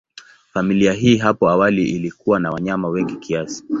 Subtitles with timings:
[0.53, 3.63] Familia hii hapo awali ilikuwa na wanyama wengi kiasi.